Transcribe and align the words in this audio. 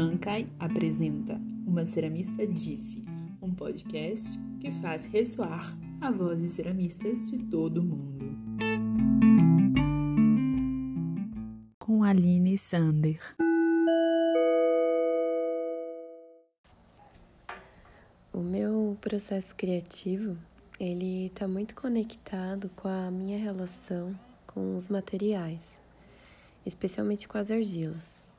Mankai 0.00 0.48
apresenta 0.58 1.38
Uma 1.66 1.86
Ceramista 1.86 2.46
Disse, 2.46 3.04
um 3.42 3.52
podcast 3.52 4.40
que 4.58 4.72
faz 4.72 5.04
ressoar 5.04 5.76
a 6.00 6.10
voz 6.10 6.40
de 6.40 6.48
ceramistas 6.48 7.30
de 7.30 7.36
todo 7.36 7.82
o 7.82 7.84
mundo. 7.84 8.34
Com 11.78 12.02
Aline 12.02 12.56
Sander. 12.56 13.20
O 18.32 18.40
meu 18.40 18.96
processo 19.02 19.54
criativo, 19.54 20.34
ele 20.80 21.26
está 21.26 21.46
muito 21.46 21.74
conectado 21.74 22.70
com 22.74 22.88
a 22.88 23.10
minha 23.10 23.38
relação 23.38 24.18
com 24.46 24.74
os 24.74 24.88
materiais, 24.88 25.78
especialmente 26.64 27.28
com 27.28 27.36
as 27.36 27.50
argilas 27.50 28.29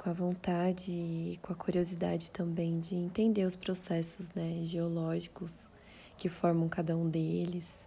com 0.00 0.08
a 0.08 0.14
vontade 0.14 0.90
e 0.90 1.38
com 1.42 1.52
a 1.52 1.56
curiosidade 1.56 2.30
também 2.30 2.80
de 2.80 2.94
entender 2.94 3.44
os 3.44 3.54
processos 3.54 4.32
né, 4.32 4.60
geológicos 4.62 5.52
que 6.16 6.26
formam 6.26 6.70
cada 6.70 6.96
um 6.96 7.06
deles, 7.06 7.86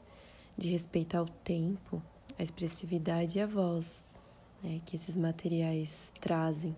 de 0.56 0.70
respeitar 0.70 1.24
o 1.24 1.28
tempo, 1.44 2.04
a 2.38 2.44
expressividade 2.44 3.40
e 3.40 3.42
a 3.42 3.48
voz 3.48 4.06
né, 4.62 4.80
que 4.86 4.96
esses 4.96 5.16
materiais 5.16 6.12
trazem. 6.22 6.76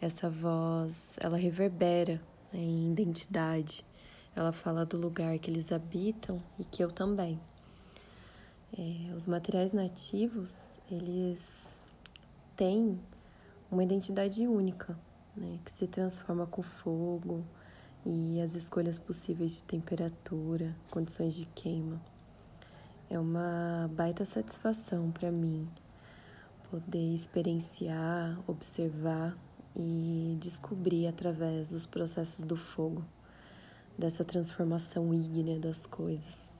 Essa 0.00 0.30
voz, 0.30 1.02
ela 1.20 1.36
reverbera 1.36 2.22
né, 2.52 2.60
em 2.60 2.92
identidade, 2.92 3.84
ela 4.36 4.52
fala 4.52 4.86
do 4.86 4.96
lugar 4.96 5.36
que 5.40 5.50
eles 5.50 5.72
habitam 5.72 6.40
e 6.56 6.62
que 6.62 6.84
eu 6.84 6.92
também. 6.92 7.40
É, 8.78 9.12
os 9.12 9.26
materiais 9.26 9.72
nativos, 9.72 10.54
eles 10.88 11.82
têm 12.54 12.96
uma 13.70 13.84
identidade 13.84 14.46
única, 14.46 14.98
né, 15.36 15.58
que 15.64 15.72
se 15.72 15.86
transforma 15.86 16.46
com 16.46 16.62
fogo 16.62 17.44
e 18.04 18.40
as 18.40 18.54
escolhas 18.54 18.98
possíveis 18.98 19.56
de 19.56 19.62
temperatura, 19.62 20.74
condições 20.90 21.34
de 21.34 21.46
queima. 21.46 22.00
É 23.08 23.18
uma 23.18 23.88
baita 23.92 24.24
satisfação 24.24 25.10
para 25.10 25.30
mim 25.30 25.68
poder 26.70 27.14
experienciar, 27.14 28.38
observar 28.46 29.36
e 29.76 30.36
descobrir 30.40 31.06
através 31.06 31.70
dos 31.70 31.86
processos 31.86 32.44
do 32.44 32.56
fogo, 32.56 33.04
dessa 33.98 34.24
transformação 34.24 35.12
ígnea 35.12 35.58
das 35.58 35.86
coisas. 35.86 36.52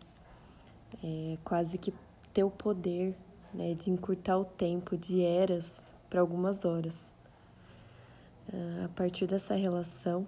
É 1.02 1.38
quase 1.44 1.78
que 1.78 1.94
ter 2.32 2.44
o 2.44 2.50
poder 2.50 3.16
né, 3.54 3.74
de 3.74 3.90
encurtar 3.90 4.36
o 4.36 4.44
tempo 4.44 4.96
de 4.96 5.22
eras 5.22 5.72
para 6.10 6.20
algumas 6.20 6.64
horas. 6.64 7.14
Ah, 8.52 8.86
a 8.86 8.88
partir 8.88 9.28
dessa 9.28 9.54
relação, 9.54 10.26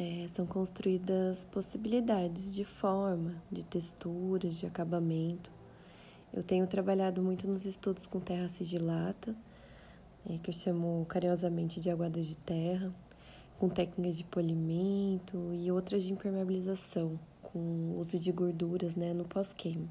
é, 0.00 0.26
são 0.28 0.46
construídas 0.46 1.44
possibilidades 1.44 2.54
de 2.54 2.64
forma, 2.64 3.34
de 3.52 3.62
texturas, 3.62 4.58
de 4.58 4.66
acabamento. 4.66 5.52
Eu 6.32 6.42
tenho 6.42 6.66
trabalhado 6.66 7.22
muito 7.22 7.46
nos 7.46 7.64
estudos 7.64 8.06
com 8.06 8.18
terra 8.18 8.48
sigilata, 8.48 9.34
é, 10.28 10.38
que 10.38 10.50
eu 10.50 10.54
chamo 10.54 11.04
carinhosamente 11.08 11.80
de 11.80 11.90
aguadas 11.90 12.26
de 12.26 12.36
terra, 12.36 12.92
com 13.58 13.68
técnicas 13.68 14.18
de 14.18 14.24
polimento 14.24 15.52
e 15.54 15.70
outras 15.70 16.04
de 16.04 16.12
impermeabilização, 16.12 17.18
com 17.42 17.96
uso 17.98 18.18
de 18.18 18.30
gorduras 18.32 18.96
né, 18.96 19.14
no 19.14 19.24
pós-queima. 19.24 19.88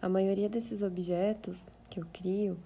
A 0.00 0.08
maioria 0.08 0.48
desses 0.48 0.82
objetos 0.82 1.66
que 1.90 1.98
eu 1.98 2.06
crio 2.12 2.56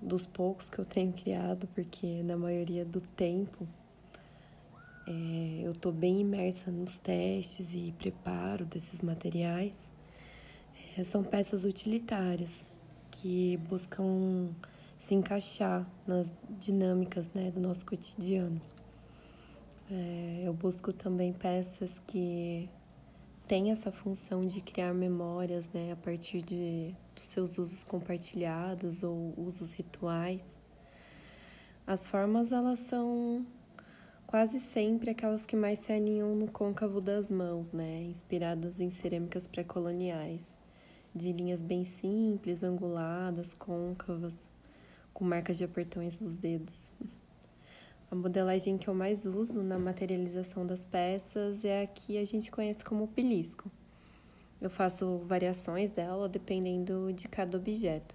dos 0.00 0.26
poucos 0.26 0.68
que 0.68 0.78
eu 0.78 0.84
tenho 0.84 1.12
criado, 1.12 1.66
porque 1.74 2.22
na 2.22 2.36
maioria 2.36 2.84
do 2.84 3.00
tempo 3.00 3.66
é, 5.06 5.60
eu 5.62 5.72
estou 5.72 5.92
bem 5.92 6.20
imersa 6.20 6.70
nos 6.70 6.98
testes 6.98 7.74
e 7.74 7.92
preparo 7.98 8.64
desses 8.64 9.02
materiais. 9.02 9.92
É, 10.96 11.02
são 11.02 11.22
peças 11.22 11.64
utilitárias 11.64 12.72
que 13.10 13.56
buscam 13.68 14.50
se 14.98 15.14
encaixar 15.14 15.86
nas 16.06 16.32
dinâmicas 16.58 17.30
né, 17.34 17.50
do 17.50 17.60
nosso 17.60 17.84
cotidiano. 17.84 18.60
É, 19.90 20.42
eu 20.44 20.54
busco 20.54 20.92
também 20.92 21.32
peças 21.32 21.98
que 22.06 22.68
tem 23.46 23.70
essa 23.70 23.92
função 23.92 24.44
de 24.44 24.60
criar 24.60 24.94
memórias 24.94 25.68
né, 25.68 25.92
a 25.92 25.96
partir 25.96 26.40
de, 26.40 26.94
dos 27.14 27.24
seus 27.24 27.58
usos 27.58 27.84
compartilhados 27.84 29.02
ou 29.02 29.34
usos 29.36 29.74
rituais. 29.74 30.58
As 31.86 32.06
formas 32.06 32.52
elas 32.52 32.78
são 32.78 33.46
quase 34.26 34.58
sempre 34.58 35.10
aquelas 35.10 35.44
que 35.44 35.54
mais 35.54 35.78
se 35.80 35.92
aninham 35.92 36.34
no 36.34 36.50
côncavo 36.50 37.00
das 37.00 37.30
mãos, 37.30 37.72
né, 37.72 38.02
inspiradas 38.04 38.80
em 38.80 38.88
cerâmicas 38.88 39.46
pré-coloniais, 39.46 40.56
de 41.14 41.30
linhas 41.30 41.60
bem 41.60 41.84
simples, 41.84 42.62
anguladas, 42.62 43.52
côncavas, 43.52 44.48
com 45.12 45.24
marcas 45.24 45.58
de 45.58 45.64
apertões 45.64 46.18
dos 46.18 46.38
dedos. 46.38 46.92
A 48.14 48.16
modelagem 48.16 48.78
que 48.78 48.86
eu 48.86 48.94
mais 48.94 49.26
uso 49.26 49.60
na 49.60 49.76
materialização 49.76 50.64
das 50.64 50.84
peças 50.84 51.64
é 51.64 51.82
a 51.82 51.86
que 51.88 52.16
a 52.16 52.24
gente 52.24 52.48
conhece 52.48 52.84
como 52.84 53.08
pilisco. 53.08 53.68
Eu 54.60 54.70
faço 54.70 55.18
variações 55.26 55.90
dela 55.90 56.28
dependendo 56.28 57.12
de 57.12 57.26
cada 57.26 57.58
objeto. 57.58 58.14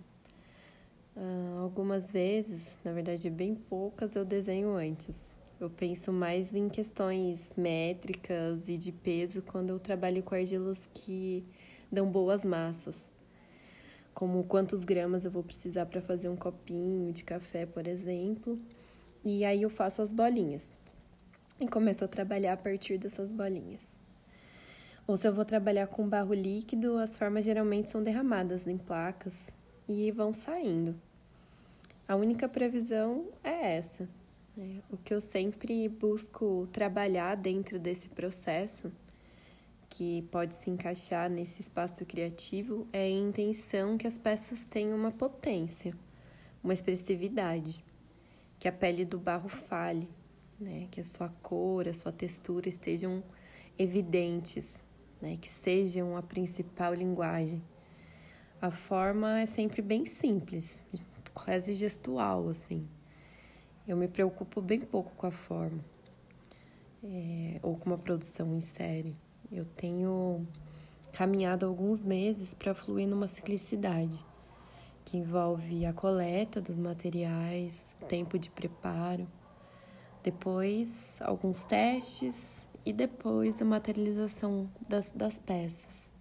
Uh, 1.17 1.59
algumas 1.59 2.13
vezes, 2.13 2.79
na 2.81 2.93
verdade 2.93 3.29
bem 3.29 3.53
poucas, 3.53 4.15
eu 4.15 4.23
desenho 4.23 4.73
antes. 4.73 5.19
Eu 5.59 5.69
penso 5.69 6.13
mais 6.13 6.55
em 6.55 6.69
questões 6.69 7.51
métricas 7.57 8.69
e 8.69 8.77
de 8.77 8.93
peso 8.93 9.41
quando 9.41 9.71
eu 9.71 9.79
trabalho 9.79 10.23
com 10.23 10.33
argilas 10.33 10.89
que 10.93 11.43
dão 11.91 12.09
boas 12.09 12.45
massas. 12.45 12.95
Como 14.13 14.45
quantos 14.45 14.85
gramas 14.85 15.25
eu 15.25 15.31
vou 15.31 15.43
precisar 15.43 15.87
para 15.87 16.01
fazer 16.01 16.29
um 16.29 16.37
copinho 16.37 17.11
de 17.11 17.25
café, 17.25 17.65
por 17.65 17.85
exemplo 17.85 18.57
e 19.23 19.43
aí 19.43 19.61
eu 19.63 19.69
faço 19.69 20.01
as 20.01 20.13
bolinhas. 20.13 20.79
E 21.59 21.67
começo 21.67 22.05
a 22.05 22.07
trabalhar 22.07 22.53
a 22.53 22.57
partir 22.57 22.97
dessas 22.97 23.31
bolinhas. 23.31 23.85
Ou 25.05 25.17
se 25.17 25.27
eu 25.27 25.33
vou 25.33 25.43
trabalhar 25.43 25.87
com 25.87 26.07
barro 26.07 26.33
líquido, 26.33 26.97
as 26.97 27.17
formas 27.17 27.43
geralmente 27.43 27.89
são 27.89 28.01
derramadas 28.01 28.65
em 28.65 28.77
placas 28.77 29.49
e 29.87 30.11
vão 30.11 30.33
saindo. 30.33 30.95
A 32.07 32.15
única 32.15 32.47
previsão 32.47 33.27
é 33.43 33.75
essa. 33.75 34.07
Né? 34.55 34.81
O 34.89 34.97
que 34.97 35.13
eu 35.13 35.19
sempre 35.19 35.89
busco 35.89 36.67
trabalhar 36.71 37.35
dentro 37.35 37.77
desse 37.77 38.07
processo, 38.07 38.91
que 39.89 40.21
pode 40.31 40.55
se 40.55 40.69
encaixar 40.69 41.29
nesse 41.29 41.59
espaço 41.59 42.05
criativo, 42.05 42.87
é 42.93 43.03
a 43.03 43.09
intenção 43.09 43.97
que 43.97 44.07
as 44.07 44.17
peças 44.17 44.63
tenham 44.63 44.97
uma 44.97 45.11
potência, 45.11 45.93
uma 46.63 46.71
expressividade 46.71 47.83
que 48.59 48.67
a 48.67 48.71
pele 48.71 49.05
do 49.05 49.17
barro 49.17 49.47
fale, 49.47 50.07
né? 50.59 50.87
Que 50.91 50.99
a 50.99 51.03
sua 51.03 51.29
cor, 51.41 51.87
a 51.87 51.93
sua 51.93 52.11
textura 52.11 52.67
estejam 52.67 53.23
evidentes, 53.77 54.83
né? 55.21 55.37
Que 55.39 55.49
sejam 55.49 56.17
a 56.17 56.21
principal 56.21 56.93
linguagem. 56.93 57.63
A 58.61 58.69
forma 58.69 59.39
é 59.39 59.45
sempre 59.45 59.81
bem 59.81 60.05
simples, 60.05 60.83
quase 61.33 61.71
gestual, 61.71 62.49
assim. 62.49 62.85
Eu 63.87 63.95
me 63.95 64.09
preocupo 64.09 64.61
bem 64.61 64.81
pouco 64.81 65.15
com 65.15 65.25
a 65.25 65.31
forma, 65.31 65.83
é, 67.01 67.59
ou 67.63 67.77
com 67.77 67.89
uma 67.89 67.97
produção 67.97 68.53
em 68.53 68.59
série. 68.59 69.15
Eu 69.49 69.63
tenho 69.63 70.45
caminhado 71.13 71.65
alguns 71.65 72.01
meses 72.01 72.53
para 72.53 72.73
fluir 72.73 73.07
numa 73.07 73.27
ciclicidade 73.27 74.19
que 75.09 75.17
envolve 75.17 75.87
a 75.87 75.93
coleta 75.93 76.61
dos 76.61 76.75
materiais, 76.75 77.95
tempo 78.07 78.37
de 78.37 78.47
preparo, 78.47 79.27
depois 80.23 81.17
alguns 81.19 81.63
testes 81.63 82.67
e 82.85 82.93
depois 82.93 83.59
a 83.59 83.65
materialização 83.65 84.69
das, 84.87 85.11
das 85.11 85.39
peças, 85.39 86.11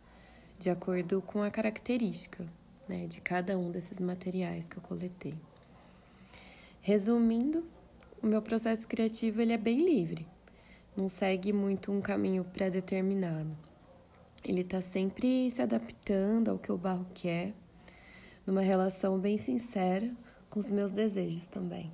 de 0.58 0.70
acordo 0.70 1.20
com 1.20 1.42
a 1.42 1.50
característica 1.50 2.46
né, 2.88 3.06
de 3.06 3.20
cada 3.20 3.58
um 3.58 3.70
desses 3.70 4.00
materiais 4.00 4.64
que 4.64 4.78
eu 4.78 4.82
coletei. 4.82 5.34
Resumindo, 6.80 7.66
o 8.22 8.26
meu 8.26 8.40
processo 8.40 8.88
criativo 8.88 9.42
ele 9.42 9.52
é 9.52 9.58
bem 9.58 9.84
livre, 9.84 10.26
não 10.96 11.10
segue 11.10 11.52
muito 11.52 11.92
um 11.92 12.00
caminho 12.00 12.42
pré-determinado. 12.42 13.54
Ele 14.42 14.62
está 14.62 14.80
sempre 14.80 15.50
se 15.50 15.60
adaptando 15.60 16.48
ao 16.48 16.58
que 16.58 16.72
o 16.72 16.78
barro 16.78 17.06
quer 17.12 17.52
numa 18.48 18.62
relação 18.62 19.18
bem 19.18 19.36
sincera 19.36 20.10
com 20.48 20.58
os 20.58 20.70
meus 20.70 20.90
desejos 20.90 21.48
também. 21.48 21.92